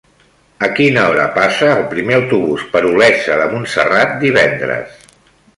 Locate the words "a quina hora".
0.67-1.25